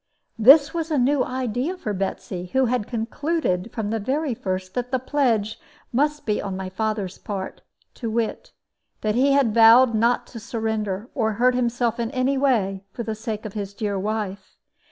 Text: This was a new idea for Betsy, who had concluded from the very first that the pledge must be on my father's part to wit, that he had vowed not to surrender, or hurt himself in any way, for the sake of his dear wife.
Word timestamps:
This 0.39 0.73
was 0.73 0.89
a 0.89 0.97
new 0.97 1.23
idea 1.23 1.77
for 1.77 1.93
Betsy, 1.93 2.47
who 2.53 2.65
had 2.65 2.87
concluded 2.87 3.69
from 3.71 3.91
the 3.91 3.99
very 3.99 4.33
first 4.33 4.73
that 4.73 4.89
the 4.89 4.97
pledge 4.97 5.59
must 5.93 6.25
be 6.25 6.41
on 6.41 6.57
my 6.57 6.69
father's 6.69 7.19
part 7.19 7.61
to 7.93 8.09
wit, 8.09 8.51
that 9.01 9.13
he 9.13 9.33
had 9.33 9.53
vowed 9.53 9.93
not 9.93 10.25
to 10.33 10.39
surrender, 10.39 11.07
or 11.13 11.33
hurt 11.33 11.53
himself 11.53 11.99
in 11.99 12.09
any 12.17 12.35
way, 12.35 12.83
for 12.91 13.03
the 13.03 13.13
sake 13.13 13.45
of 13.45 13.53
his 13.53 13.75
dear 13.75 13.99
wife. 13.99 14.57